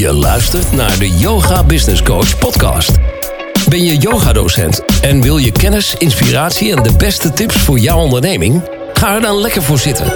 [0.00, 2.90] Je luistert naar de Yoga Business Coach podcast.
[3.68, 8.62] Ben je yogadocent en wil je kennis, inspiratie en de beste tips voor jouw onderneming?
[8.92, 10.12] Ga er dan lekker voor zitten.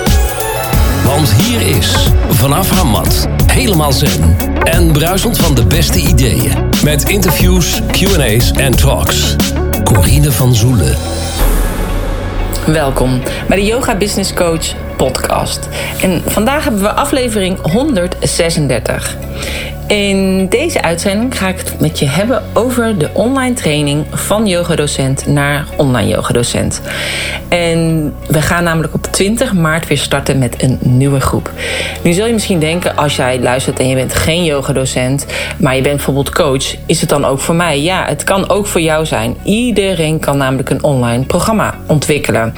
[1.04, 6.52] Want hier is, vanaf haar mat, helemaal zen en bruisend van de beste ideeën.
[6.84, 9.36] Met interviews, Q&A's en talks.
[9.82, 10.96] Corine van Zoelen.
[12.66, 15.68] Welkom bij de Yoga Business Coach podcast.
[16.02, 19.16] En vandaag hebben we aflevering 136.
[19.86, 25.26] In deze uitzending ga ik het met je hebben over de online training van yogadocent
[25.26, 26.80] naar online yogadocent.
[27.48, 31.50] En we gaan namelijk op 20 maart weer starten met een nieuwe groep.
[32.02, 35.26] Nu zul je misschien denken, als jij luistert en je bent geen yogadocent,
[35.58, 37.82] maar je bent bijvoorbeeld coach, is het dan ook voor mij?
[37.82, 39.36] Ja, het kan ook voor jou zijn.
[39.42, 42.54] Iedereen kan namelijk een online programma ontwikkelen.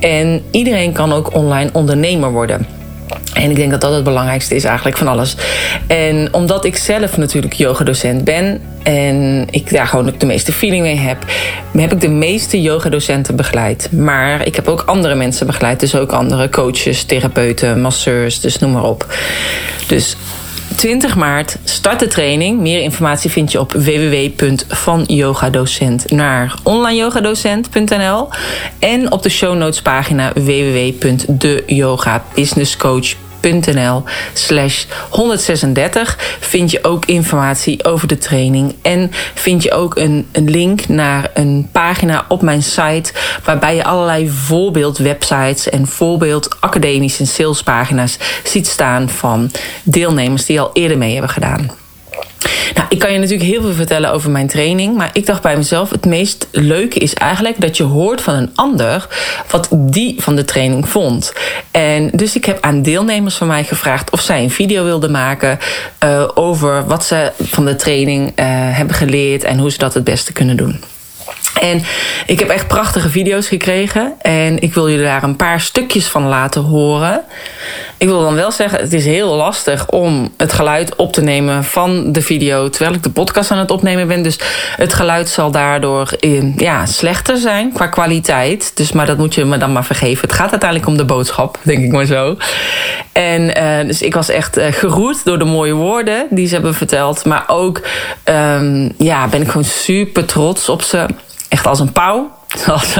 [0.00, 2.85] En iedereen kan ook online ondernemer worden.
[3.32, 5.36] En ik denk dat dat het belangrijkste is eigenlijk van alles.
[5.86, 10.96] En omdat ik zelf natuurlijk yogadocent ben en ik daar gewoon de meeste feeling mee
[10.96, 11.18] heb,
[11.76, 13.92] heb ik de meeste yogadocenten begeleid.
[13.92, 18.72] Maar ik heb ook andere mensen begeleid, dus ook andere coaches, therapeuten, masseurs, dus noem
[18.72, 19.06] maar op.
[19.86, 20.16] Dus
[20.74, 22.60] 20 maart start de training.
[22.60, 28.28] Meer informatie vind je op www.vanyogadocent naar onlineyogadocent.nl
[28.78, 34.02] en op de show notes pagina www.deyogabusinesscoach.nl nl
[34.32, 38.74] slash 136 vind je ook informatie over de training.
[38.82, 43.12] En vind je ook een, een link naar een pagina op mijn site...
[43.44, 49.08] waarbij je allerlei voorbeeldwebsites en voorbeeld academische salespagina's ziet staan...
[49.08, 49.50] van
[49.82, 51.85] deelnemers die al eerder mee hebben gedaan.
[52.74, 54.96] Nou, ik kan je natuurlijk heel veel vertellen over mijn training.
[54.96, 58.50] Maar ik dacht bij mezelf: het meest leuke is eigenlijk dat je hoort van een
[58.54, 59.06] ander
[59.50, 61.32] wat die van de training vond.
[61.70, 65.58] En dus ik heb aan deelnemers van mij gevraagd of zij een video wilden maken
[66.04, 70.04] uh, over wat ze van de training uh, hebben geleerd en hoe ze dat het
[70.04, 70.80] beste kunnen doen.
[71.60, 71.82] En
[72.26, 74.14] ik heb echt prachtige video's gekregen.
[74.20, 77.24] En ik wil jullie daar een paar stukjes van laten horen.
[77.98, 81.64] Ik wil dan wel zeggen, het is heel lastig om het geluid op te nemen
[81.64, 84.22] van de video terwijl ik de podcast aan het opnemen ben.
[84.22, 84.38] Dus
[84.76, 86.10] het geluid zal daardoor
[86.56, 88.76] ja, slechter zijn qua kwaliteit.
[88.76, 90.28] Dus, maar dat moet je me dan maar vergeven.
[90.28, 92.36] Het gaat uiteindelijk om de boodschap, denk ik maar zo.
[93.12, 96.74] En uh, dus ik was echt uh, geroerd door de mooie woorden die ze hebben
[96.74, 97.24] verteld.
[97.24, 97.82] Maar ook
[98.24, 101.06] um, ja, ben ik gewoon super trots op ze
[101.48, 102.35] echt als een pauw.
[102.64, 102.98] Zoals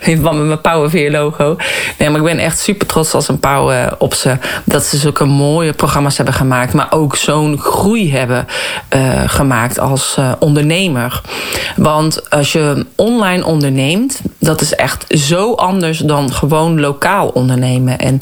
[0.00, 1.56] verband met mijn Powerveer logo.
[1.98, 4.36] Nee, maar ik ben echt super trots als een pauw uh, op ze.
[4.64, 6.72] Dat ze zulke mooie programma's hebben gemaakt.
[6.72, 8.46] Maar ook zo'n groei hebben
[8.94, 11.20] uh, gemaakt als uh, ondernemer.
[11.76, 17.98] Want als je online onderneemt, dat is echt zo anders dan gewoon lokaal ondernemen.
[17.98, 18.18] En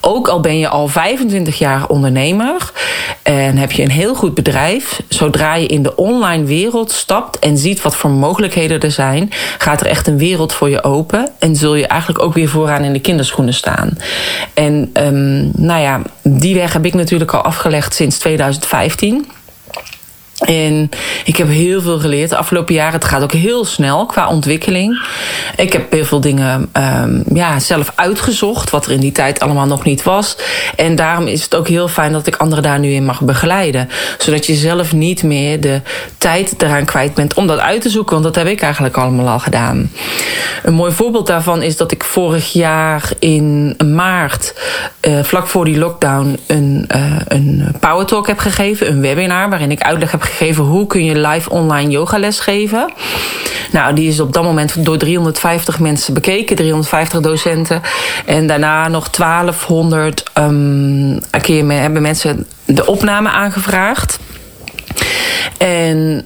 [0.00, 2.72] ook al ben je al 25 jaar ondernemer
[3.22, 7.58] en heb je een heel goed bedrijf, zodra je in de online wereld stapt en
[7.58, 11.28] ziet wat voor mogelijkheden er zijn, gaat er echt een wereld voor je open.
[11.38, 13.98] En zul je eigenlijk ook weer vooraan in de kinderschoenen staan.
[14.54, 19.26] En um, nou ja, die weg heb ik natuurlijk al afgelegd sinds 2015.
[20.44, 20.90] En
[21.24, 22.92] ik heb heel veel geleerd de afgelopen jaren.
[22.92, 25.06] Het gaat ook heel snel qua ontwikkeling.
[25.56, 29.66] Ik heb heel veel dingen um, ja, zelf uitgezocht, wat er in die tijd allemaal
[29.66, 30.36] nog niet was.
[30.76, 33.88] En daarom is het ook heel fijn dat ik anderen daar nu in mag begeleiden.
[34.18, 35.80] Zodat je zelf niet meer de
[36.18, 38.12] tijd eraan kwijt bent om dat uit te zoeken.
[38.12, 39.90] Want dat heb ik eigenlijk allemaal al gedaan.
[40.62, 44.54] Een mooi voorbeeld daarvan is dat ik vorig jaar in maart,
[45.00, 48.90] uh, vlak voor die lockdown, een, uh, een power talk heb gegeven.
[48.90, 52.92] Een webinar waarin ik uitleg heb gegeven hoe kun je live online yogales geven.
[53.72, 57.82] Nou, die is op dat moment door 350 mensen bekeken, 350 docenten.
[58.26, 64.18] En daarna nog 1200 um, keer hebben mensen de opname aangevraagd.
[65.58, 66.24] En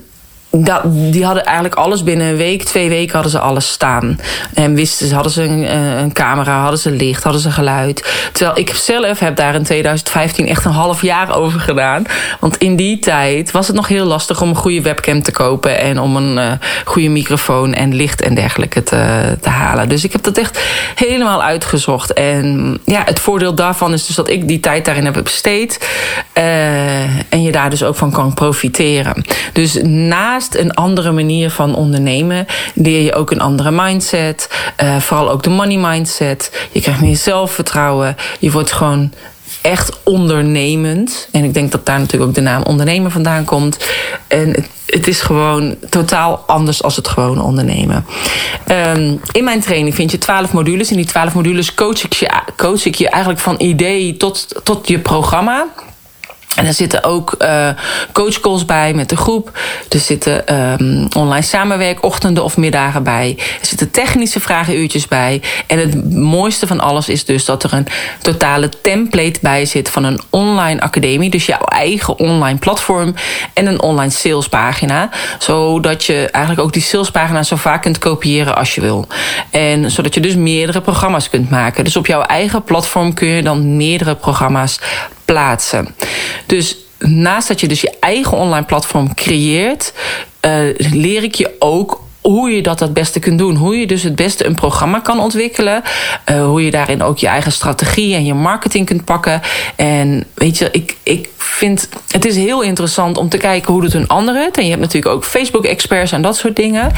[0.51, 4.21] dat, die hadden eigenlijk alles binnen een week, twee weken hadden ze alles staan.
[4.55, 8.29] En wisten ze, hadden ze een, eh, een, camera, hadden ze licht, hadden ze geluid.
[8.33, 12.05] Terwijl ik zelf heb daar in 2015 echt een half jaar over gedaan.
[12.41, 15.79] Want in die tijd was het nog heel lastig om een goede webcam te kopen.
[15.79, 16.53] En om een uh,
[16.85, 19.89] goede microfoon en licht en dergelijke te, te halen.
[19.89, 20.61] Dus ik heb dat echt
[20.95, 22.13] helemaal uitgezocht.
[22.13, 25.89] En ja, het voordeel daarvan is dus dat ik die tijd daarin heb besteed.
[26.35, 29.25] Uh, en je daar dus ook van kan profiteren.
[29.53, 34.49] Dus na een andere manier van ondernemen leer je ook een andere mindset.
[34.83, 36.69] Uh, vooral ook de money mindset.
[36.73, 38.17] Je krijgt meer zelfvertrouwen.
[38.39, 39.13] Je wordt gewoon
[39.63, 41.29] echt ondernemend.
[41.33, 43.87] En ik denk dat daar natuurlijk ook de naam ondernemer vandaan komt.
[44.29, 48.07] En het, het is gewoon totaal anders als het gewone ondernemen.
[48.97, 50.91] Um, in mijn training vind je twaalf modules.
[50.91, 54.89] In die twaalf modules coach ik je, coach ik je eigenlijk van idee tot, tot
[54.89, 55.67] je programma.
[56.57, 57.69] En er zitten ook uh,
[58.13, 59.59] coachcalls bij met de groep.
[59.89, 63.35] Er zitten um, online samenwerkochtenden of middagen bij.
[63.61, 65.43] Er zitten technische vragenuurtjes bij.
[65.67, 67.87] En het mooiste van alles is dus dat er een
[68.23, 71.31] totale template bij zit van een online academie.
[71.31, 73.15] Dus jouw eigen online platform
[73.55, 75.11] en een online salespagina.
[75.39, 79.07] Zodat je eigenlijk ook die salespagina zo vaak kunt kopiëren als je wil.
[79.51, 81.85] En zodat je dus meerdere programma's kunt maken.
[81.85, 84.79] Dus op jouw eigen platform kun je dan meerdere programma's
[85.31, 85.89] plaatsen.
[86.47, 89.93] Dus naast dat je dus je eigen online platform creëert,
[90.47, 93.57] uh, leer ik je ook hoe je dat het beste kunt doen.
[93.57, 95.83] Hoe je dus het beste een programma kan ontwikkelen.
[96.31, 99.41] Uh, hoe je daarin ook je eigen strategie en je marketing kunt pakken.
[99.77, 103.95] En weet je, ik, ik vind het is heel interessant om te kijken hoe doet
[103.95, 104.57] een ander het.
[104.57, 106.93] En je hebt natuurlijk ook Facebook-experts en dat soort dingen.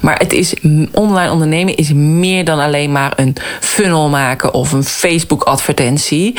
[0.00, 0.54] Maar het is
[0.92, 6.34] online ondernemen is meer dan alleen maar een funnel maken of een Facebook-advertentie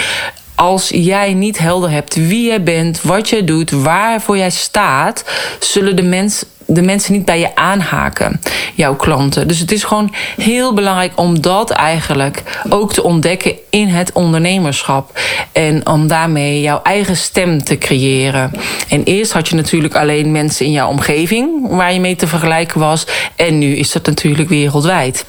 [0.60, 5.26] als jij niet helder hebt wie jij bent, wat je doet, waarvoor jij staat,
[5.60, 8.42] zullen de, mens, de mensen niet bij je aanhaken,
[8.76, 9.48] jouw klanten.
[9.48, 15.20] Dus het is gewoon heel belangrijk om dat eigenlijk ook te ontdekken in het ondernemerschap.
[15.52, 18.52] En om daarmee jouw eigen stem te creëren.
[18.90, 22.80] En eerst had je natuurlijk alleen mensen in jouw omgeving waar je mee te vergelijken
[22.80, 23.08] was.
[23.36, 25.26] En nu is dat natuurlijk wereldwijd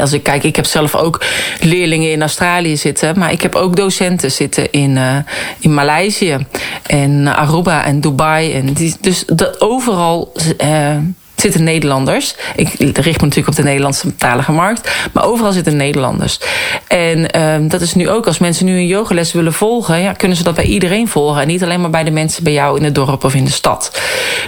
[0.00, 1.24] als ik kijk, ik heb zelf ook
[1.60, 5.16] leerlingen in Australië zitten, maar ik heb ook docenten zitten in, uh,
[5.58, 6.46] in Maleisië
[6.86, 8.52] en Aruba en Dubai.
[8.52, 10.32] En die, dus dat overal
[10.64, 10.96] uh,
[11.36, 12.34] zitten Nederlanders.
[12.56, 16.40] Ik richt me natuurlijk op de Nederlandse talige markt, maar overal zitten Nederlanders.
[16.86, 20.36] En uh, dat is nu ook, als mensen nu een yogales willen volgen, ja, kunnen
[20.36, 21.42] ze dat bij iedereen volgen.
[21.42, 23.50] En niet alleen maar bij de mensen bij jou in het dorp of in de
[23.50, 24.00] stad.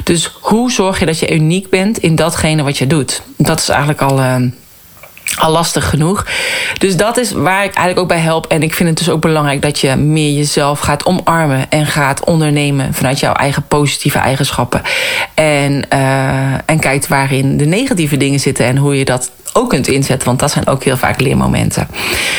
[0.04, 3.22] Dus hoe zorg je dat je uniek bent in datgene wat je doet?
[3.36, 4.20] Dat is eigenlijk al
[5.36, 6.26] al lastig genoeg.
[6.78, 8.46] Dus dat is waar ik eigenlijk ook bij help.
[8.46, 12.24] En ik vind het dus ook belangrijk dat je meer jezelf gaat omarmen en gaat
[12.24, 14.82] ondernemen vanuit jouw eigen positieve eigenschappen.
[15.34, 19.88] En, uh, en kijkt waarin de negatieve dingen zitten en hoe je dat ook kunt
[19.88, 20.28] inzetten.
[20.28, 21.88] Want dat zijn ook heel vaak leermomenten.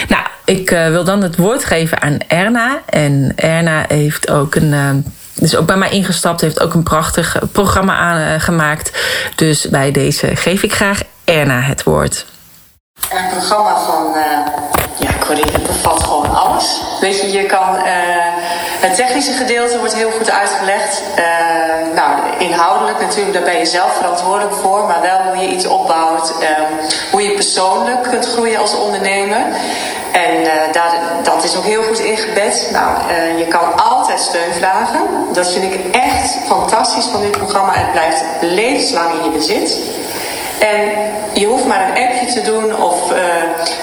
[0.08, 2.82] Nou, ik uh, wil dan het woord geven aan Erna.
[2.86, 5.06] En Erna heeft ook een.
[5.36, 8.92] Is ook bij mij ingestapt, heeft ook een prachtig programma aangemaakt.
[9.36, 12.26] Dus bij deze geef ik graag Erna het woord.
[13.10, 14.24] Een programma van uh,
[14.96, 16.82] ja, Corinne bevat gewoon alles.
[17.00, 17.76] Weet je, je kan.
[17.76, 17.84] Uh,
[18.80, 21.02] het technische gedeelte wordt heel goed uitgelegd.
[21.18, 24.84] Uh, nou, inhoudelijk natuurlijk, daar ben je zelf verantwoordelijk voor.
[24.84, 26.34] Maar wel hoe je iets opbouwt.
[27.12, 29.42] hoe je persoonlijk kunt groeien als ondernemer.
[30.12, 30.94] En daar,
[31.24, 32.70] dat is ook heel goed ingebed.
[32.72, 35.02] Nou, je kan altijd steun vragen.
[35.34, 37.72] Dat vind ik echt fantastisch van dit programma.
[37.74, 39.78] Het blijft levenslang in je bezit.
[40.60, 40.92] En
[41.34, 43.18] je hoeft maar een appje te doen of uh,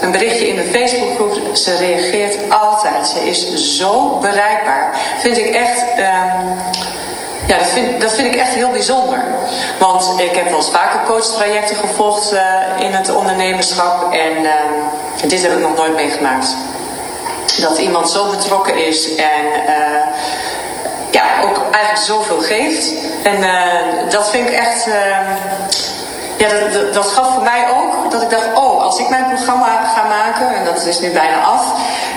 [0.01, 1.57] een berichtje in de Facebookgroep.
[1.57, 3.07] Ze reageert altijd.
[3.07, 4.99] Ze is zo bereikbaar.
[5.19, 5.83] Vind ik echt.
[5.99, 6.07] Uh,
[7.47, 9.25] ja, dat vind, dat vind ik echt heel bijzonder.
[9.79, 12.41] Want ik heb wel eens vaker coachtrajecten gevolgd uh,
[12.79, 14.13] in het ondernemerschap.
[14.13, 14.51] En uh,
[15.27, 16.57] dit heb ik nog nooit meegemaakt.
[17.61, 19.45] Dat iemand zo betrokken is en
[21.11, 22.93] ja, ook eigenlijk zoveel geeft.
[23.23, 23.37] En
[24.09, 24.89] dat vind ik echt
[26.39, 29.85] ja, dat, dat, gaf voor mij ook dat ik dacht, oh, als ik mijn programma
[29.95, 31.65] ga maken, en dat is nu bijna af,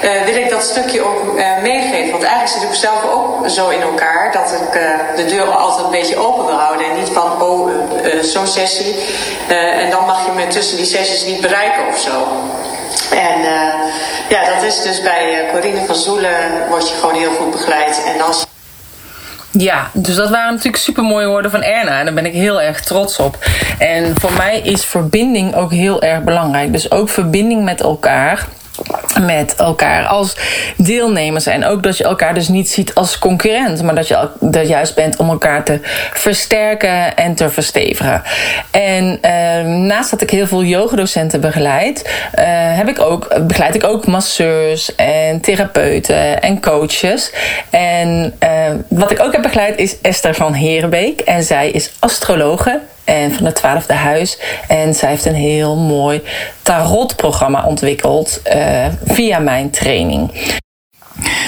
[0.03, 2.11] uh, wil ik dat stukje ook uh, meegeven.
[2.11, 5.85] Want eigenlijk zit ik zelf ook zo in elkaar dat ik uh, de deur altijd
[5.85, 6.85] een beetje open wil houden.
[6.85, 7.69] En niet van, oh,
[8.21, 8.95] zo'n sessie.
[9.47, 12.27] en dan mag je me tussen die sessies niet bereiken of zo.
[13.15, 13.41] En
[14.29, 18.01] ja, dat is dus bij Corine van Zoelen, word je gewoon heel goed begeleid.
[18.05, 18.45] En als
[19.51, 21.99] ja, dus dat waren natuurlijk super mooie woorden van Erna.
[21.99, 23.37] En daar ben ik heel erg trots op.
[23.77, 26.71] En voor mij is verbinding ook heel erg belangrijk.
[26.71, 28.47] Dus ook verbinding met elkaar
[29.21, 30.35] met elkaar als
[30.77, 31.45] deelnemers.
[31.45, 34.95] En ook dat je elkaar dus niet ziet als concurrent, maar dat je er juist
[34.95, 35.79] bent om elkaar te
[36.13, 38.21] versterken en te verstevigen.
[38.71, 42.03] En uh, naast dat ik heel veel yogadocenten begeleid,
[42.35, 42.43] uh,
[42.77, 47.33] heb ik ook, begeleid ik ook masseurs en therapeuten en coaches.
[47.69, 48.49] En uh,
[48.87, 51.19] wat ik ook heb begeleid is Esther van Herenbeek.
[51.19, 54.39] En zij is astrologe en van het twaalfde huis.
[54.67, 56.21] En zij heeft een heel mooi
[56.61, 60.31] tarotprogramma ontwikkeld uh, via mijn training.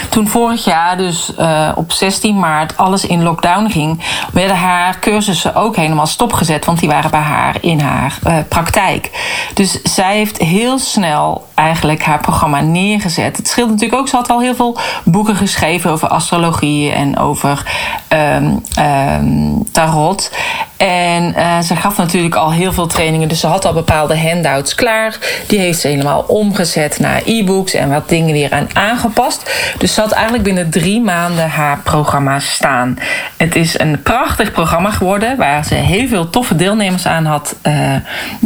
[0.10, 4.04] Toen vorig jaar, dus uh, op 16 maart, alles in lockdown ging,
[4.34, 9.10] werden haar cursussen ook helemaal stopgezet, want die waren bij haar in haar uh, praktijk.
[9.54, 13.38] Dus zij heeft heel snel eigenlijk haar programma neergezet.
[13.38, 17.64] Het scheelt natuurlijk ook, ze had al heel veel boeken geschreven over astrologie en over
[18.10, 20.32] um, um, tarot.
[20.78, 23.28] En uh, ze gaf natuurlijk al heel veel trainingen.
[23.28, 25.18] Dus ze had al bepaalde handouts klaar.
[25.48, 29.52] Die heeft ze helemaal omgezet naar e-books en wat dingen weer aan aangepast.
[29.78, 32.98] Dus ze had eigenlijk binnen drie maanden haar programma staan.
[33.38, 37.96] Het is een prachtig programma geworden waar ze heel veel toffe deelnemers aan had uh,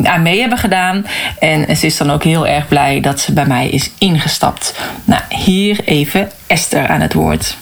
[0.03, 1.05] aan mee hebben gedaan.
[1.39, 4.79] En ze is dan ook heel erg blij dat ze bij mij is ingestapt.
[5.03, 7.57] Nou, hier even Esther aan het woord.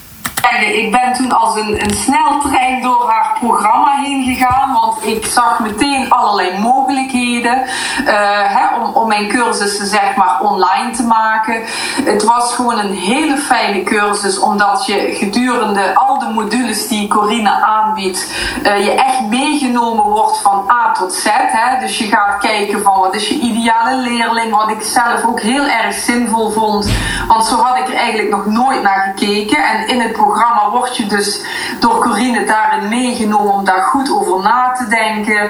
[0.51, 5.59] Ik ben toen als een, een sneltrein door haar programma heen gegaan, want ik zag
[5.59, 8.11] meteen allerlei mogelijkheden uh,
[8.43, 11.61] hè, om, om mijn cursussen zeg maar online te maken.
[12.03, 17.51] Het was gewoon een hele fijne cursus, omdat je gedurende al de modules die Corine
[17.51, 18.31] aanbiedt,
[18.63, 21.27] uh, je echt meegenomen wordt van A tot Z.
[21.31, 21.79] Hè.
[21.79, 25.65] Dus je gaat kijken van wat is je ideale leerling, wat ik zelf ook heel
[25.65, 26.89] erg zinvol vond,
[27.27, 29.63] want zo had ik er eigenlijk nog nooit naar gekeken.
[29.63, 31.41] En in het programma programma word je dus
[31.79, 35.49] door Corine daarin meegenomen om daar goed over na te denken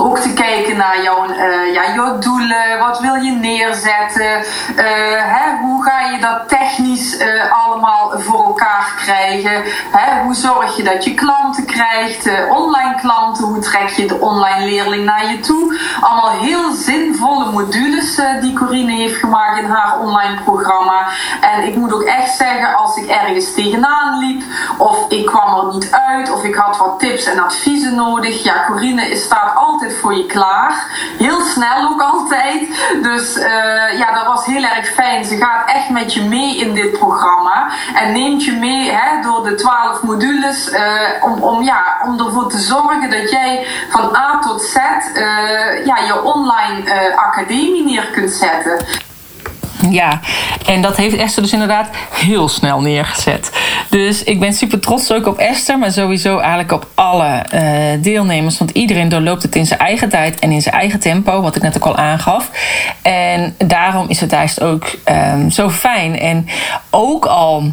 [0.00, 4.84] ook te kijken naar jouw, uh, ja, jouw doelen, wat wil je neerzetten, uh,
[5.16, 10.82] hè, hoe ga je dat technisch uh, allemaal voor elkaar krijgen, hè, hoe zorg je
[10.82, 15.78] dat je klanten krijgt, online klanten, hoe trek je de online leerling naar je toe.
[16.00, 21.06] Allemaal heel zinvolle modules die Corine heeft gemaakt in haar online programma.
[21.40, 24.42] En ik moet ook echt zeggen, als ik ergens tegenaan liep,
[24.76, 28.64] of ik kwam er niet uit, of ik had wat tips en adviezen nodig, ja,
[28.66, 30.86] Corine staat altijd voor je klaar.
[31.18, 32.68] Heel snel ook altijd.
[33.02, 35.24] Dus uh, ja, dat was heel erg fijn.
[35.24, 37.70] Ze gaat echt met je mee in dit programma.
[37.94, 40.68] En neemt je mee hè, door de twaalf modules.
[40.68, 40.80] Uh,
[41.20, 45.96] om, om, ja, om ervoor te zorgen dat jij van A tot Z uh, ja,
[46.06, 49.08] je online academie neer kunt zetten.
[49.90, 50.20] Ja,
[50.66, 53.50] en dat heeft Esther dus inderdaad heel snel neergezet.
[53.90, 58.58] Dus ik ben super trots ook op Esther, maar sowieso eigenlijk op alle uh, deelnemers.
[58.58, 61.62] Want iedereen doorloopt het in zijn eigen tijd en in zijn eigen tempo, wat ik
[61.62, 62.50] net ook al aangaf.
[63.02, 66.18] En daarom is het juist ook um, zo fijn.
[66.18, 66.48] En
[66.90, 67.72] ook al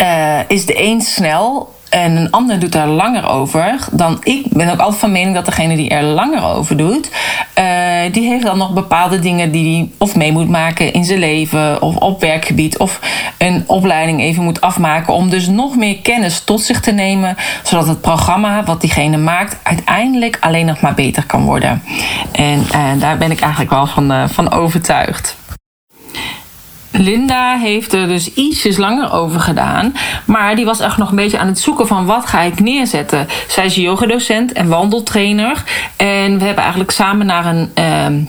[0.00, 4.70] uh, is de een snel en een ander doet daar langer over, dan ik ben
[4.70, 7.10] ook altijd van mening dat degene die er langer over doet,
[7.58, 7.64] uh,
[8.12, 11.82] die heeft dan nog bepaalde dingen die hij of mee moet maken in zijn leven
[11.82, 13.00] of op werkgebied of
[13.38, 17.86] een opleiding even moet afmaken om dus nog meer kennis tot zich te nemen, zodat
[17.86, 21.82] het programma wat diegene maakt uiteindelijk alleen nog maar beter kan worden.
[22.32, 25.40] En uh, daar ben ik eigenlijk wel van, uh, van overtuigd.
[26.92, 29.94] Linda heeft er dus ietsjes langer over gedaan.
[30.24, 33.26] Maar die was echt nog een beetje aan het zoeken van wat ga ik neerzetten.
[33.48, 35.62] Zij is yogadocent en wandeltrainer.
[35.96, 37.70] En we hebben eigenlijk samen naar een...
[37.78, 38.26] Uh,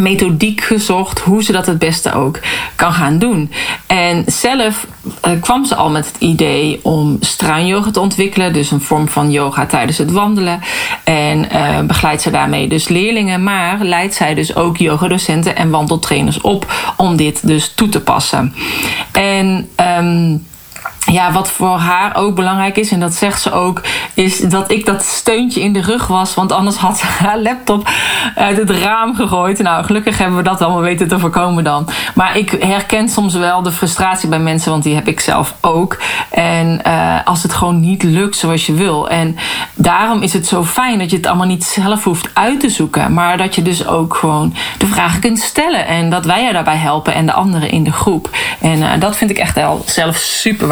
[0.00, 2.40] methodiek gezocht hoe ze dat het beste ook
[2.74, 3.52] kan gaan doen.
[3.86, 4.86] En zelf
[5.26, 9.30] uh, kwam ze al met het idee om struinyoga te ontwikkelen, dus een vorm van
[9.30, 10.60] yoga tijdens het wandelen.
[11.04, 16.40] En uh, begeleidt ze daarmee dus leerlingen, maar leidt zij dus ook yogadocenten en wandeltrainers
[16.40, 18.54] op om dit dus toe te passen.
[19.12, 19.68] En
[19.98, 20.46] um,
[21.06, 23.82] ja, wat voor haar ook belangrijk is, en dat zegt ze ook,
[24.14, 26.34] is dat ik dat steuntje in de rug was.
[26.34, 27.88] Want anders had ze haar laptop
[28.34, 29.58] uit het raam gegooid.
[29.58, 31.88] Nou, gelukkig hebben we dat allemaal weten te voorkomen dan.
[32.14, 35.98] Maar ik herken soms wel de frustratie bij mensen, want die heb ik zelf ook.
[36.30, 39.08] En uh, als het gewoon niet lukt zoals je wil.
[39.08, 39.36] En
[39.74, 43.14] daarom is het zo fijn dat je het allemaal niet zelf hoeft uit te zoeken.
[43.14, 45.86] Maar dat je dus ook gewoon de vragen kunt stellen.
[45.86, 48.30] En dat wij je daarbij helpen en de anderen in de groep.
[48.60, 50.66] En uh, dat vind ik echt wel zelf super.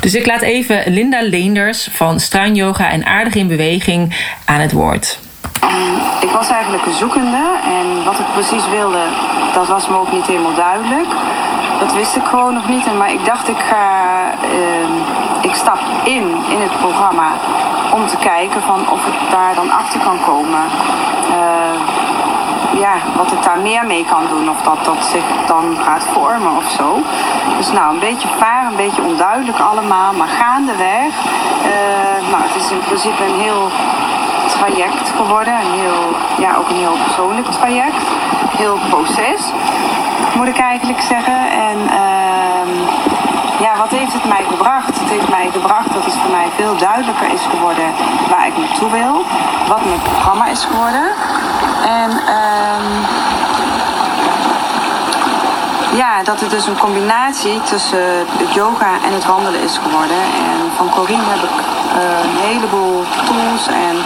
[0.00, 4.72] Dus ik laat even Linda Leenders van Struin Yoga en Aardig in Beweging aan het
[4.72, 5.18] woord.
[6.20, 9.02] Ik was eigenlijk een zoekende en wat ik precies wilde,
[9.54, 11.08] dat was me ook niet helemaal duidelijk.
[11.80, 13.86] Dat wist ik gewoon nog niet, maar ik dacht ik ga,
[14.44, 17.30] uh, ik stap in in het programma
[17.92, 20.64] om te kijken van of ik daar dan achter kan komen.
[21.30, 22.01] Uh,
[22.78, 24.50] ja, wat ik daar meer mee kan doen.
[24.50, 26.98] Of dat dat zich dan gaat vormen of zo.
[27.56, 30.12] Dus nou, een beetje vaar, een beetje onduidelijk allemaal.
[30.12, 31.12] Maar gaandeweg,
[31.72, 33.70] uh, nou, het is in principe een heel
[34.46, 35.54] traject geworden.
[35.54, 36.04] Een heel,
[36.38, 38.02] ja, ook een heel persoonlijk traject.
[38.56, 39.40] Heel proces,
[40.34, 41.40] moet ik eigenlijk zeggen.
[41.68, 42.42] En uh,
[43.60, 44.98] ja, wat heeft het mij gebracht?
[45.00, 47.88] Het heeft mij gebracht dat het voor mij veel duidelijker is geworden
[48.30, 48.56] waar ik
[48.90, 49.24] naartoe.
[49.68, 51.06] Wat mijn programma is geworden.
[51.84, 52.86] En um,
[55.96, 60.22] ja, dat het dus een combinatie tussen het yoga en het wandelen is geworden.
[60.50, 63.96] En van Corine heb ik uh, een heleboel tools en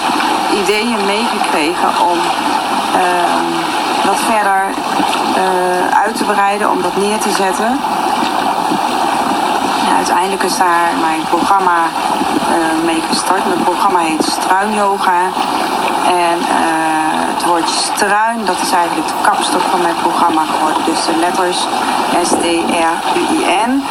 [0.62, 2.18] ideeën meegekregen om
[2.94, 3.46] uh,
[4.04, 4.64] wat verder
[5.36, 7.78] uh, uit te breiden, om dat neer te zetten.
[9.96, 13.46] Uiteindelijk is daar mijn programma uh, mee gestart.
[13.46, 15.20] Mijn programma heet Struin Yoga.
[16.06, 16.46] En uh,
[17.34, 20.84] het woordje struin, dat is eigenlijk de kapstok van mijn programma geworden.
[20.84, 21.58] Dus de letters
[22.22, 23.84] S-T-R-U-I-N,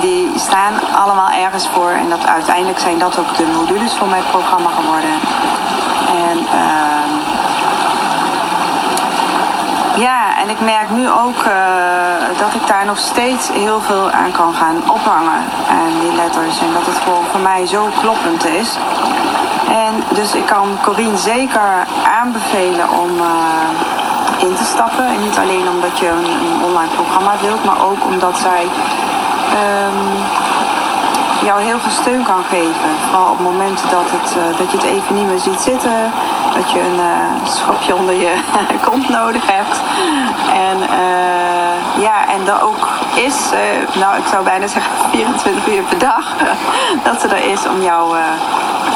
[0.00, 1.90] die staan allemaal ergens voor.
[1.90, 5.14] En dat uiteindelijk zijn dat ook de modules van mijn programma geworden.
[6.28, 6.88] En uh,
[9.98, 14.32] ja, en ik merk nu ook uh, dat ik daar nog steeds heel veel aan
[14.32, 16.60] kan gaan ophangen aan die letters.
[16.60, 18.78] En dat het gewoon voor mij zo kloppend is.
[19.68, 21.86] En dus ik kan Corine zeker
[22.20, 25.06] aanbevelen om uh, in te stappen.
[25.06, 29.98] En niet alleen omdat je een, een, online programma wilt, maar ook omdat zij um,
[31.44, 32.90] jou heel veel steun kan geven.
[33.04, 36.12] Vooral op momenten dat, het, uh, dat je het even niet meer ziet zitten.
[36.54, 38.34] Dat je een uh, schopje onder je
[38.88, 39.76] kont nodig hebt.
[40.68, 43.36] En uh, ja, en dat ook is,
[43.92, 46.34] nou ik zou bijna zeggen 24 uur per dag,
[47.06, 48.16] dat ze er is om jou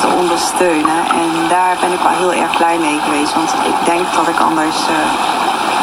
[0.00, 1.00] te ondersteunen.
[1.22, 3.34] En daar ben ik wel heel erg blij mee geweest.
[3.34, 4.76] Want ik denk dat ik anders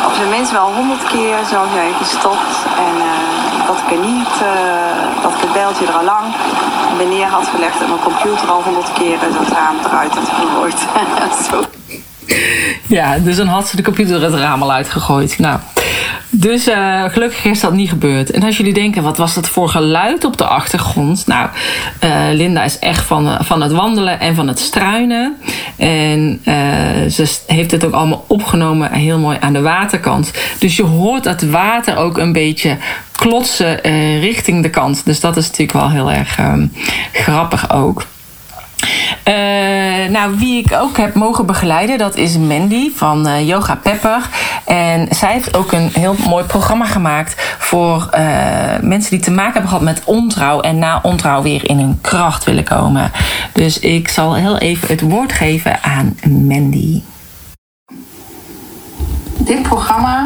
[0.09, 2.55] op zijn minst wel honderd keer zou zijn gestopt.
[2.87, 2.95] En
[3.67, 6.25] dat ik er niet, uh, dat ik het beltje er al lang
[6.97, 10.79] beneden had gelegd en mijn computer al honderd keer het raam eruit had gegooid.
[11.49, 11.63] Zo.
[12.87, 15.39] Ja, dus dan had ze de computer het raam al uitgegooid.
[15.39, 15.59] Nou,
[16.39, 18.31] dus uh, gelukkig is dat niet gebeurd.
[18.31, 21.27] En als jullie denken, wat was dat voor geluid op de achtergrond?
[21.27, 21.50] Nou,
[22.03, 25.38] uh, Linda is echt van, van het wandelen en van het struinen.
[25.75, 26.41] En
[27.12, 30.31] ze heeft het ook allemaal opgenomen heel mooi aan de waterkant.
[30.60, 32.77] Dus je hoort het water ook een beetje
[33.12, 33.81] klotsen
[34.19, 35.05] richting de kant.
[35.05, 36.39] Dus dat is natuurlijk wel heel erg
[37.12, 38.05] grappig ook.
[39.27, 44.29] Uh, nou, wie ik ook heb mogen begeleiden, dat is Mandy van uh, Yoga Pepper.
[44.65, 48.19] En zij heeft ook een heel mooi programma gemaakt voor uh,
[48.81, 52.43] mensen die te maken hebben gehad met ontrouw en na ontrouw weer in hun kracht
[52.43, 53.12] willen komen.
[53.53, 57.01] Dus ik zal heel even het woord geven aan Mandy.
[59.50, 60.25] Dit programma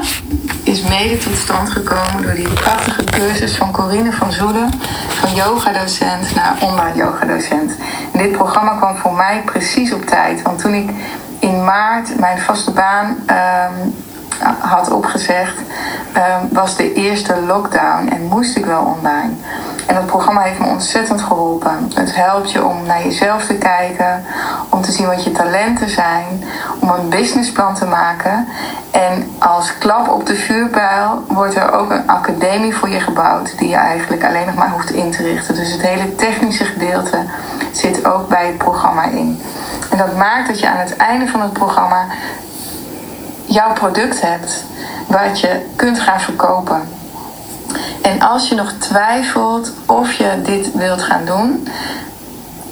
[0.64, 4.72] is mede tot stand gekomen door die prachtige cursus van Corine van Zoelen,
[5.08, 7.76] van yogadocent naar online yogadocent.
[8.14, 10.90] En dit programma kwam voor mij precies op tijd, want toen ik
[11.40, 13.96] in maart mijn vaste baan um,
[14.60, 15.58] had opgezegd,
[16.16, 19.34] um, was de eerste lockdown en moest ik wel online.
[19.86, 21.92] En dat programma heeft me ontzettend geholpen.
[21.94, 24.24] Het helpt je om naar jezelf te kijken,
[24.70, 26.44] om te zien wat je talenten zijn,
[26.80, 28.48] om een businessplan te maken.
[28.92, 33.70] En als klap op de vuurpijl wordt er ook een academie voor je gebouwd, die
[33.70, 35.56] je eigenlijk alleen nog maar hoeft in te richten.
[35.56, 37.18] Dus het hele technische gedeelte
[37.72, 39.42] zit ook bij het programma in.
[39.90, 42.06] En dat maakt dat je aan het einde van het programma
[43.54, 44.64] jouw product hebt,
[45.08, 46.82] wat je kunt gaan verkopen.
[48.02, 51.68] En als je nog twijfelt of je dit wilt gaan doen,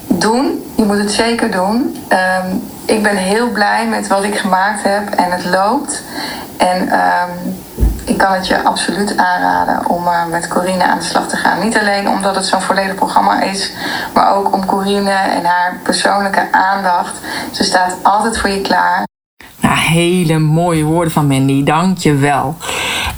[0.07, 0.65] doen.
[0.75, 2.05] Je moet het zeker doen.
[2.09, 6.03] Um, ik ben heel blij met wat ik gemaakt heb en het loopt.
[6.57, 7.55] En um,
[8.05, 11.59] ik kan het je absoluut aanraden om uh, met Corine aan de slag te gaan.
[11.59, 13.73] Niet alleen omdat het zo'n volledig programma is,
[14.13, 17.15] maar ook om Corine en haar persoonlijke aandacht.
[17.51, 19.09] Ze staat altijd voor je klaar.
[19.61, 21.63] Nou, hele mooie woorden van Mandy.
[21.63, 22.57] Dank je wel.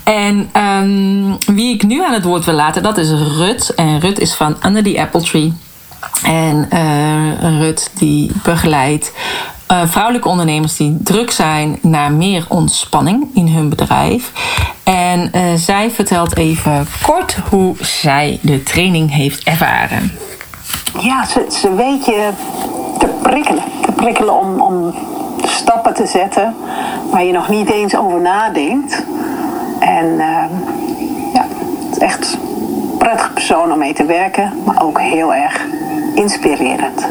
[0.03, 3.73] En um, wie ik nu aan het woord wil laten, dat is Rut.
[3.75, 5.53] En Rut is van Under the Apple Tree.
[6.23, 9.13] En uh, Rut die begeleidt
[9.71, 14.31] uh, vrouwelijke ondernemers die druk zijn naar meer ontspanning in hun bedrijf.
[14.83, 20.11] En uh, zij vertelt even kort hoe zij de training heeft ervaren.
[20.99, 22.29] Ja, ze, ze weet je
[22.99, 23.63] te prikkelen.
[23.85, 24.95] Te prikkelen om, om
[25.53, 26.55] stappen te zetten
[27.09, 29.03] waar je nog niet eens over nadenkt.
[29.79, 30.43] En uh,
[31.33, 31.45] ja,
[31.85, 35.65] het is echt een prettige persoon om mee te werken, maar ook heel erg
[36.15, 37.07] inspirerend.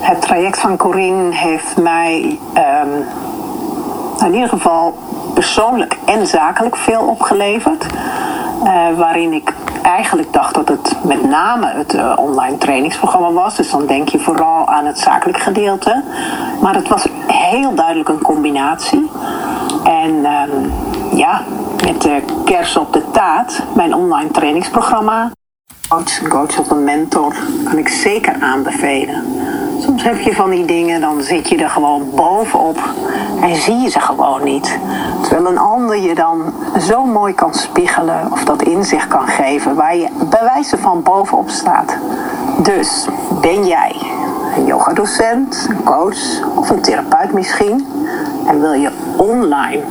[0.00, 3.06] Het traject van Corine heeft mij um,
[4.26, 4.98] in ieder geval
[5.34, 7.86] persoonlijk en zakelijk veel opgeleverd.
[8.64, 13.56] Uh, waarin ik eigenlijk dacht dat het met name het uh, online trainingsprogramma was.
[13.56, 16.02] Dus dan denk je vooral aan het zakelijk gedeelte.
[16.60, 19.10] Maar het was heel duidelijk een combinatie.
[19.84, 20.72] En um,
[21.14, 21.42] ja,
[21.84, 25.30] met de kers op de taart, mijn online trainingsprogramma.
[25.88, 29.24] Coach, coach of een mentor kan ik zeker aanbevelen.
[29.78, 32.78] Soms heb je van die dingen, dan zit je er gewoon bovenop
[33.40, 34.78] en zie je ze gewoon niet.
[35.22, 39.96] Terwijl een ander je dan zo mooi kan spiegelen of dat inzicht kan geven waar
[39.96, 41.96] je bij wijze van bovenop staat.
[42.62, 43.06] Dus
[43.40, 43.96] ben jij
[44.56, 47.86] een yogadocent, een coach of een therapeut misschien
[48.46, 49.82] en wil je online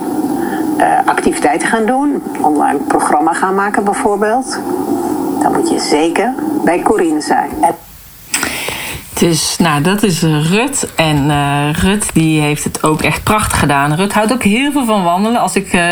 [0.78, 4.60] eh, activiteiten gaan doen, online programma gaan maken bijvoorbeeld,
[5.42, 7.50] dan moet je zeker bij Corine zijn.
[9.20, 10.90] Dus nou, dat is Rut.
[10.96, 13.96] En uh, Rut die heeft het ook echt prachtig gedaan.
[13.96, 15.42] Rut houdt ook heel veel van wandelen.
[15.42, 15.84] Als, ik, uh,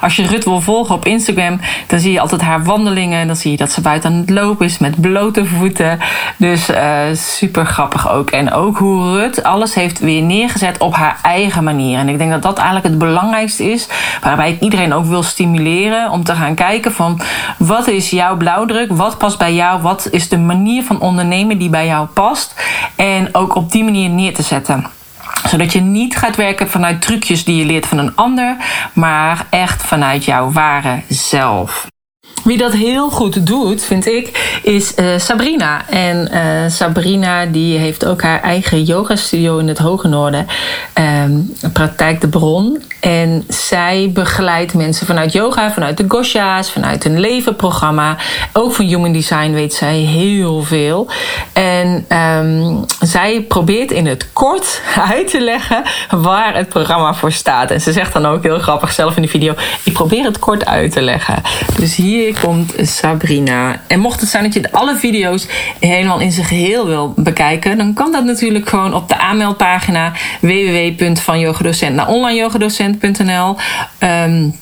[0.00, 3.26] als je Rut wil volgen op Instagram, dan zie je altijd haar wandelingen.
[3.26, 5.98] Dan zie je dat ze buiten aan het lopen is met blote voeten.
[6.36, 8.30] Dus uh, super grappig ook.
[8.30, 11.98] En ook hoe Rut alles heeft weer neergezet op haar eigen manier.
[11.98, 13.88] En ik denk dat dat eigenlijk het belangrijkste is.
[14.22, 17.20] Waarbij ik iedereen ook wil stimuleren om te gaan kijken van
[17.58, 18.92] wat is jouw blauwdruk?
[18.92, 19.82] Wat past bij jou?
[19.82, 22.54] Wat is de manier van ondernemen die bij jou past?
[22.96, 24.86] En ook op die manier neer te zetten
[25.48, 28.56] zodat je niet gaat werken vanuit trucjes die je leert van een ander,
[28.92, 31.86] maar echt vanuit jouw ware zelf.
[32.44, 35.88] Wie dat heel goed doet, vind ik, is uh, Sabrina.
[35.88, 40.46] En uh, Sabrina die heeft ook haar eigen yogastudio in het Hoge Noorden.
[41.24, 42.82] Um, praktijk de Bron.
[43.00, 48.16] En zij begeleidt mensen vanuit yoga, vanuit de Gosha's, vanuit een levenprogramma.
[48.52, 51.08] Ook van Human Design weet zij heel veel.
[51.52, 57.70] En um, zij probeert in het kort uit te leggen waar het programma voor staat.
[57.70, 60.66] En ze zegt dan ook heel grappig zelf in de video: Ik probeer het kort
[60.66, 61.42] uit te leggen.
[61.78, 63.80] Dus hier komt Sabrina.
[63.86, 65.46] En mocht het zijn dat je alle video's
[65.80, 71.94] helemaal in zijn geheel wil bekijken, dan kan dat natuurlijk gewoon op de aanmeldpagina www.vanyogadocent
[71.94, 73.56] naar onlineyogadocent.nl.
[74.00, 74.54] Um,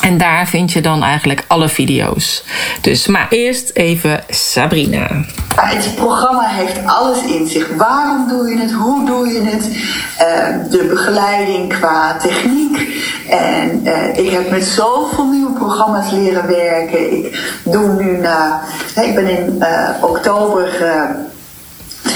[0.00, 2.44] en daar vind je dan eigenlijk alle video's.
[2.80, 5.24] Dus, maar eerst even Sabrina.
[5.60, 7.68] Het programma heeft alles in zich.
[7.76, 8.72] Waarom doe je het?
[8.72, 9.66] Hoe doe je het?
[9.66, 13.06] Uh, de begeleiding qua techniek.
[13.28, 17.12] En uh, ik heb met zoveel nieuwe programma's leren werken.
[17.12, 18.60] Ik doe nu na.
[18.94, 20.68] Ik ben in uh, oktober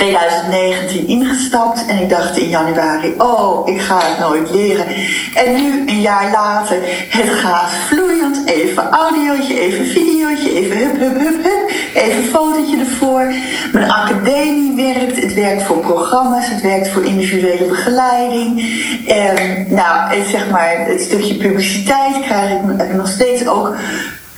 [0.02, 4.86] 2019 ingestapt en ik dacht in januari, oh, ik ga het nooit leren.
[5.34, 6.76] En nu, een jaar later,
[7.08, 8.46] het gaat vloeiend.
[8.46, 11.70] Even audiootje, even videootje, even hup, hup, hup, hup.
[11.94, 13.34] Even fotootje ervoor.
[13.72, 18.80] Mijn academie werkt, het werkt voor programma's, het werkt voor individuele begeleiding.
[19.06, 23.76] En nou, zeg maar, het stukje publiciteit krijg ik nog steeds ook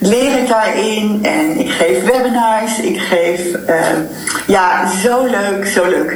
[0.07, 3.77] leer ik daarin en ik geef webinars, ik geef, uh,
[4.47, 6.11] ja, zo leuk, zo leuk.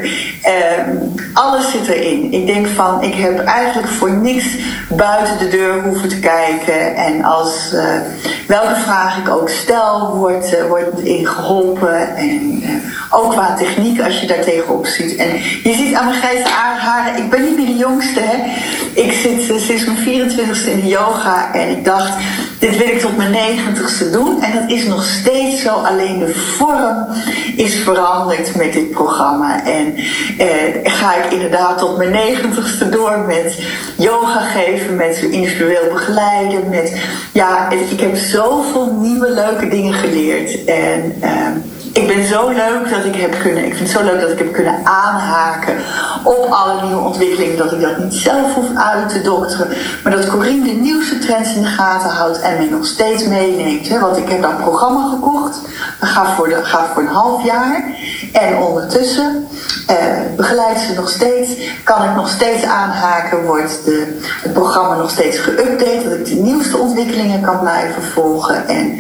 [0.44, 0.94] Uh,
[1.33, 2.33] alles zit erin.
[2.33, 4.44] Ik denk van, ik heb eigenlijk voor niks
[4.88, 6.96] buiten de deur hoeven te kijken.
[6.96, 7.85] En als uh,
[8.46, 12.16] welke vraag ik ook stel, wordt, uh, wordt in geholpen.
[12.16, 12.62] En
[13.11, 15.16] ook qua techniek, als je daar tegenop ziet.
[15.16, 15.29] En
[15.62, 16.47] je ziet aan mijn grijze
[17.16, 18.37] ik ben niet meer de jongste, hè.
[19.03, 22.12] Ik zit sinds mijn 24ste in de yoga en ik dacht,
[22.59, 24.42] dit wil ik tot mijn 90ste doen.
[24.42, 27.07] En dat is nog steeds zo, alleen de vorm
[27.57, 29.64] is veranderd met dit programma.
[29.64, 29.94] En
[30.38, 30.47] eh,
[30.83, 33.59] ga ik inderdaad tot mijn 90ste door met
[33.97, 36.68] yoga geven, met individueel begeleiden.
[36.68, 36.97] Met,
[37.33, 40.64] ja, ik heb zoveel nieuwe leuke dingen geleerd.
[40.64, 41.16] En...
[41.21, 41.31] Eh,
[41.99, 44.39] ik ben zo leuk dat ik heb kunnen, ik vind het zo leuk dat ik
[44.39, 45.77] heb kunnen aanhaken
[46.23, 47.57] op alle nieuwe ontwikkelingen.
[47.57, 49.69] Dat ik dat niet zelf hoef uit te dokteren.
[50.03, 53.89] Maar dat Corine de nieuwste trends in de gaten houdt en mij nog steeds meeneemt.
[53.89, 53.99] Hè?
[53.99, 55.61] Want ik heb dat programma gekocht.
[56.01, 57.85] Dat gaat voor, voor een half jaar.
[58.33, 59.49] En ondertussen
[59.87, 59.97] eh,
[60.37, 61.51] begeleidt ze nog steeds.
[61.85, 63.45] Kan ik nog steeds aanhaken.
[63.45, 66.09] Wordt de, het programma nog steeds geüpdate.
[66.09, 68.69] Dat ik de nieuwste ontwikkelingen kan blijven volgen.
[68.69, 68.99] En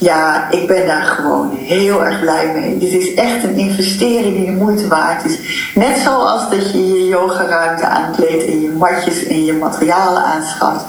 [0.00, 2.78] ja, ik ben daar gewoon heel erg blij mee.
[2.78, 5.38] Dit is echt een investering die de moeite waard is.
[5.74, 10.84] Net zoals dat je je yogaruimte aankleedt en je matjes en je materialen aanschaft,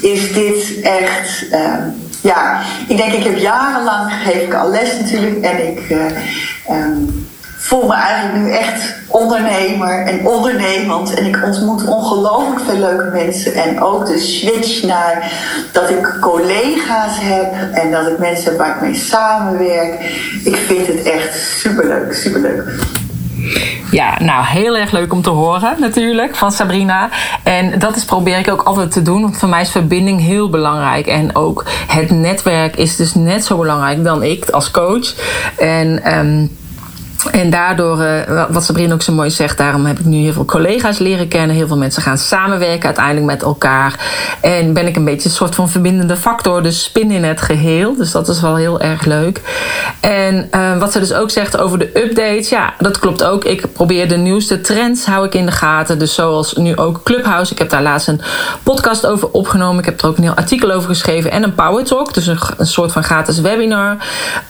[0.00, 1.46] is dit echt.
[1.52, 1.74] Uh,
[2.22, 5.90] ja, ik denk, ik heb jarenlang geef ik al les natuurlijk en ik.
[5.90, 6.04] Uh,
[6.70, 7.25] um,
[7.66, 11.14] voel me eigenlijk nu echt ondernemer en ondernemend.
[11.14, 13.54] En ik ontmoet ongelooflijk veel leuke mensen.
[13.54, 15.32] En ook de switch naar
[15.72, 20.00] dat ik collega's heb en dat ik mensen heb waar ik mee samenwerk.
[20.44, 22.64] Ik vind het echt superleuk, superleuk.
[23.90, 27.08] Ja, nou heel erg leuk om te horen natuurlijk van Sabrina.
[27.42, 29.22] En dat is probeer ik ook altijd te doen.
[29.22, 31.06] Want voor mij is verbinding heel belangrijk.
[31.06, 35.14] En ook het netwerk is dus net zo belangrijk dan ik als coach.
[35.56, 36.50] En um,
[37.30, 40.44] en daardoor, uh, wat Sabrina ook zo mooi zegt, daarom heb ik nu heel veel
[40.44, 41.56] collega's leren kennen.
[41.56, 43.94] Heel veel mensen gaan samenwerken uiteindelijk met elkaar.
[44.40, 47.96] En ben ik een beetje een soort van verbindende factor, dus spin in het geheel.
[47.96, 49.40] Dus dat is wel heel erg leuk.
[50.00, 53.44] En uh, wat ze dus ook zegt over de updates, ja, dat klopt ook.
[53.44, 55.98] Ik probeer de nieuwste trends, hou ik in de gaten.
[55.98, 57.52] Dus zoals nu ook Clubhouse.
[57.52, 58.20] Ik heb daar laatst een
[58.62, 59.78] podcast over opgenomen.
[59.78, 62.14] Ik heb er ook een heel artikel over geschreven en een Power Talk.
[62.14, 63.96] Dus een, soort van gratis webinar.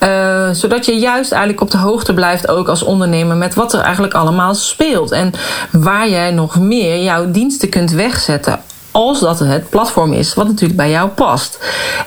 [0.02, 3.81] Uh, zodat je juist eigenlijk op de hoogte blijft ook als ondernemer met wat er
[3.81, 5.11] eigenlijk allemaal speelt.
[5.11, 5.33] En
[5.73, 8.61] waar jij nog meer jouw diensten kunt wegzetten
[8.96, 11.59] als dat het platform is wat natuurlijk bij jou past.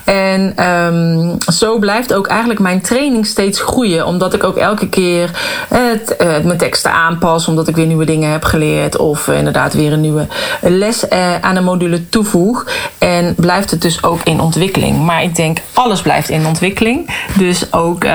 [0.03, 5.31] En ehm, zo blijft ook eigenlijk mijn training steeds groeien, omdat ik ook elke keer
[5.67, 9.93] het, uh, mijn teksten aanpas, omdat ik weer nieuwe dingen heb geleerd of inderdaad weer
[9.93, 10.27] een nieuwe
[10.61, 12.65] les uh, aan een module toevoeg.
[12.97, 15.05] En blijft het dus ook in ontwikkeling.
[15.05, 17.09] Maar ik denk, alles blijft in ontwikkeling.
[17.37, 18.05] Dus ook,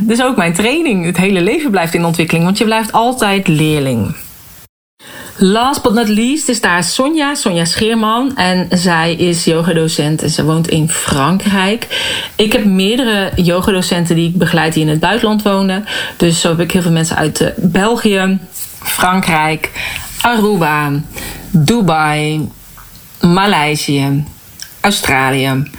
[0.00, 4.14] dus ook mijn training, het hele leven blijft in ontwikkeling, want je blijft altijd leerling.
[5.36, 8.36] Last but not least is daar Sonja, Sonja Scheerman.
[8.36, 11.86] En zij is yogadocent en ze woont in Frankrijk.
[12.36, 15.84] Ik heb meerdere yogadocenten die ik begeleid die in het buitenland wonen.
[16.16, 18.38] Dus zo heb ik heel veel mensen uit eh, België,
[18.82, 19.70] Frankrijk,
[20.20, 20.90] Aruba,
[21.50, 22.48] Dubai,
[23.20, 24.24] Maleisië,
[24.80, 25.70] Australië.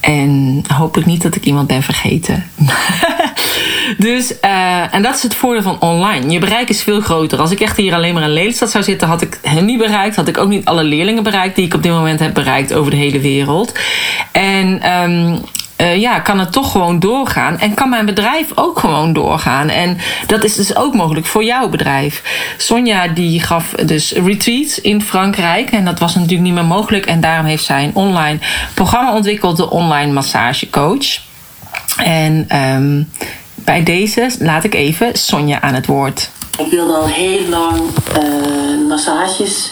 [0.00, 2.44] En hoop ik niet dat ik iemand ben vergeten.
[3.98, 6.30] Dus, uh, en dat is het voordeel van online.
[6.30, 7.38] Je bereik is veel groter.
[7.38, 10.16] Als ik echt hier alleen maar in Lelystad zou zitten, had ik hem niet bereikt.
[10.16, 12.90] Had ik ook niet alle leerlingen bereikt die ik op dit moment heb bereikt over
[12.90, 13.78] de hele wereld.
[14.32, 15.40] En um,
[15.76, 17.58] uh, ja, kan het toch gewoon doorgaan.
[17.58, 19.68] En kan mijn bedrijf ook gewoon doorgaan.
[19.68, 22.22] En dat is dus ook mogelijk voor jouw bedrijf.
[22.56, 25.70] Sonja die gaf dus retreats in Frankrijk.
[25.70, 27.06] En dat was natuurlijk niet meer mogelijk.
[27.06, 28.38] En daarom heeft zij een online
[28.74, 31.24] programma ontwikkeld, de online massagecoach.
[31.96, 33.08] En um,
[33.66, 36.30] bij deze laat ik even Sonja aan het woord.
[36.58, 39.70] Ik wilde al heel lang uh, massages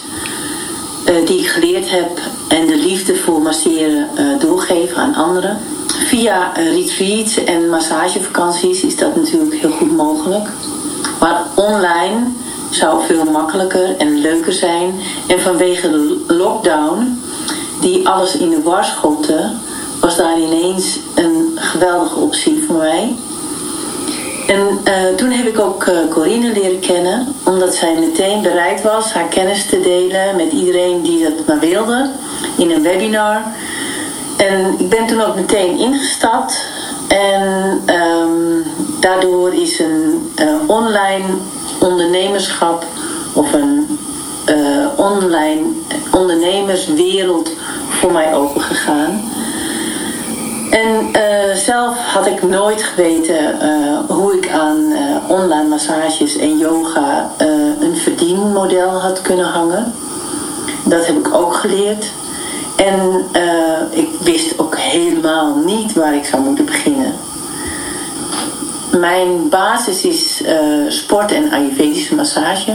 [1.08, 5.58] uh, die ik geleerd heb en de liefde voor masseren uh, doorgeven aan anderen.
[6.06, 10.48] Via retreats en massagevakanties is dat natuurlijk heel goed mogelijk.
[11.20, 12.26] Maar online
[12.70, 14.94] zou veel makkelijker en leuker zijn.
[15.26, 17.22] En vanwege de lockdown,
[17.80, 19.50] die alles in de war schopte,
[20.00, 23.14] was daar ineens een geweldige optie voor mij.
[24.46, 29.12] En uh, toen heb ik ook uh, Corine leren kennen, omdat zij meteen bereid was
[29.12, 32.10] haar kennis te delen met iedereen die dat maar wilde
[32.56, 33.42] in een webinar.
[34.36, 36.66] En ik ben toen ook meteen ingestapt
[37.08, 38.64] en um,
[39.00, 41.24] daardoor is een uh, online
[41.80, 42.84] ondernemerschap
[43.32, 43.98] of een
[44.96, 45.62] online
[46.12, 47.50] ondernemerswereld
[47.88, 49.22] voor mij opengegaan.
[50.70, 51.10] En
[51.56, 53.56] zelf had ik nooit geweten
[54.08, 54.98] hoe aan uh,
[55.30, 57.30] online massages en yoga
[57.80, 59.92] een verdienmodel had kunnen hangen.
[60.84, 62.06] Dat heb ik ook geleerd.
[62.76, 63.24] En
[63.90, 67.12] ik wist ook helemaal niet waar ik zou moeten beginnen.
[68.98, 70.42] Mijn basis is
[70.88, 72.72] sport en ayurvedische massage.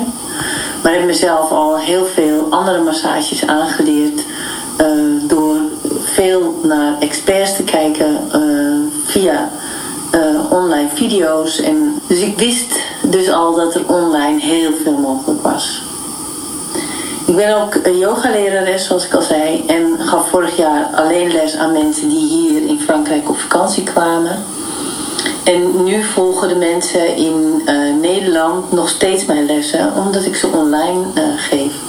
[0.84, 4.22] Maar ik heb mezelf al heel veel andere massages aangeleerd
[5.28, 5.58] door
[6.04, 9.50] veel naar experts te kijken uh, via
[10.20, 11.62] uh, online video's.
[11.62, 15.82] En, dus ik wist dus al dat er online heel veel mogelijk was.
[17.26, 21.72] Ik ben ook yogalerares, zoals ik al zei, en gaf vorig jaar alleen les aan
[21.72, 24.44] mensen die hier in Frankrijk op vakantie kwamen.
[25.44, 30.48] En nu volgen de mensen in uh, Nederland nog steeds mijn lessen, omdat ik ze
[30.48, 31.89] online uh, geef.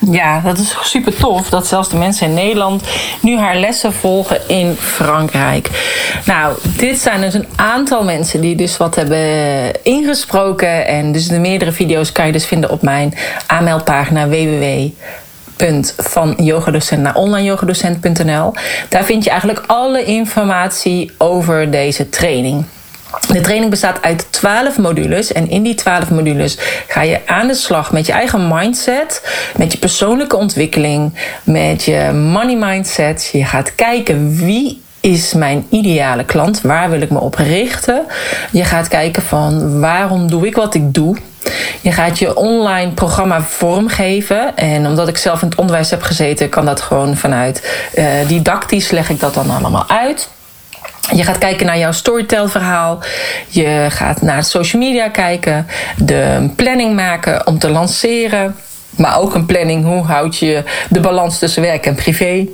[0.00, 2.82] Ja, dat is super tof dat zelfs de mensen in Nederland
[3.20, 5.68] nu haar lessen volgen in Frankrijk.
[6.24, 10.86] Nou, dit zijn dus een aantal mensen die dus wat hebben ingesproken.
[10.86, 13.14] En dus de meerdere video's kan je dus vinden op mijn
[13.46, 14.88] aanmeldpagina www
[15.96, 18.52] van yogadocent naar.
[18.88, 22.64] Daar vind je eigenlijk alle informatie over deze training.
[23.28, 25.32] De training bestaat uit 12 modules.
[25.32, 29.22] En in die 12 modules ga je aan de slag met je eigen mindset,
[29.56, 33.30] met je persoonlijke ontwikkeling, met je money mindset.
[33.32, 36.60] Je gaat kijken wie is mijn ideale klant?
[36.60, 38.06] Waar wil ik me op richten?
[38.50, 41.16] Je gaat kijken van waarom doe ik wat ik doe?
[41.80, 44.56] Je gaat je online programma vormgeven.
[44.56, 48.90] En omdat ik zelf in het onderwijs heb gezeten, kan dat gewoon vanuit uh, didactisch
[48.90, 50.28] leg ik dat dan allemaal uit.
[51.14, 52.98] Je gaat kijken naar jouw storytelverhaal.
[53.48, 55.66] Je gaat naar social media kijken.
[55.96, 58.56] De planning maken om te lanceren.
[58.96, 62.46] Maar ook een planning, hoe houd je de balans tussen werk en privé.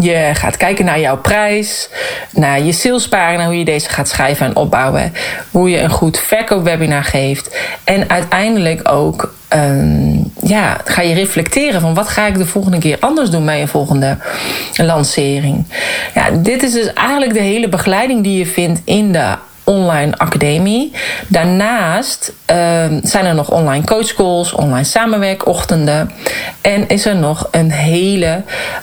[0.00, 1.88] Je gaat kijken naar jouw prijs,
[2.30, 5.12] naar je salespagina, hoe je deze gaat schrijven en opbouwen.
[5.50, 7.56] Hoe je een goed verkoopwebinar geeft.
[7.84, 12.96] En uiteindelijk ook um, ja, ga je reflecteren van wat ga ik de volgende keer
[13.00, 14.16] anders doen bij een volgende
[14.76, 15.64] lancering.
[16.14, 19.34] Ja, dit is dus eigenlijk de hele begeleiding die je vindt in de
[19.64, 20.92] online academie.
[21.28, 26.10] Daarnaast ehm, zijn er nog online coachcalls, online samenwerkochtenden.
[26.60, 28.42] En is er nog een hele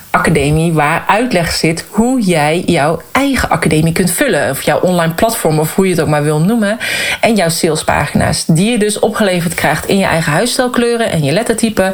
[0.09, 4.49] academie waar uitleg zit hoe jij jouw eigen academie kunt vullen.
[4.49, 6.77] Of jouw online platform, of hoe je het ook maar wil noemen.
[7.21, 11.93] En jouw salespagina's, die je dus opgeleverd krijgt in je eigen huisstijlkleuren en je lettertype.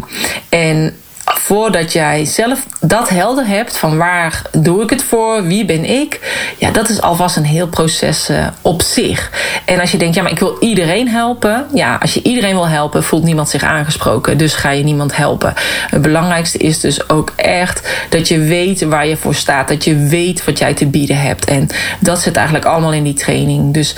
[0.49, 0.95] En
[1.43, 6.19] voordat jij zelf dat helder hebt van waar doe ik het voor, wie ben ik,
[6.57, 9.31] ja, dat is alvast een heel proces uh, op zich.
[9.65, 12.67] En als je denkt, ja, maar ik wil iedereen helpen, ja, als je iedereen wil
[12.67, 15.53] helpen, voelt niemand zich aangesproken, dus ga je niemand helpen.
[15.89, 19.97] Het belangrijkste is dus ook echt dat je weet waar je voor staat, dat je
[19.97, 21.45] weet wat jij te bieden hebt.
[21.45, 21.67] En
[21.99, 23.73] dat zit eigenlijk allemaal in die training.
[23.73, 23.95] Dus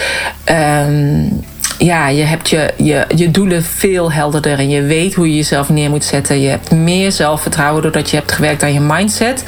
[0.50, 1.44] um,
[1.78, 5.70] ja, je hebt je, je, je doelen veel helderder en je weet hoe je jezelf
[5.70, 6.42] neer moet zetten.
[6.42, 9.44] Je hebt meer zelfvertrouwen doordat je hebt gewerkt aan je mindset.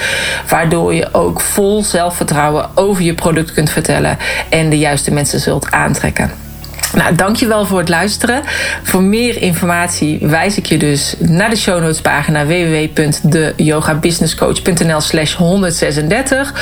[0.49, 4.17] Waardoor je ook vol zelfvertrouwen over je product kunt vertellen
[4.49, 6.46] en de juiste mensen zult aantrekken.
[6.93, 8.41] Nou, dankjewel voor het luisteren.
[8.83, 16.53] Voor meer informatie wijs ik je dus naar de show notes pagina www.deyogabusinesscoach.nl slash 136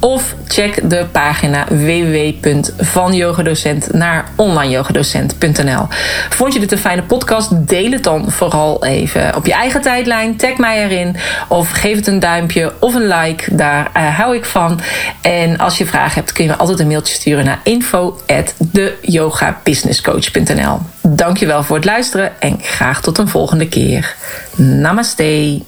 [0.00, 5.86] of check de pagina www.vanyogadocent naar onlineyogadocent.nl
[6.28, 7.68] Vond je dit een fijne podcast?
[7.68, 10.36] Deel het dan vooral even op je eigen tijdlijn.
[10.36, 11.16] Tag mij erin
[11.48, 13.54] of geef het een duimpje of een like.
[13.54, 14.80] Daar uh, hou ik van.
[15.20, 18.54] En als je vragen hebt kun je me altijd een mailtje sturen naar info at
[19.68, 20.78] businesscoach.nl.
[21.02, 24.16] Dankjewel voor het luisteren en graag tot een volgende keer.
[24.56, 25.62] Namaste.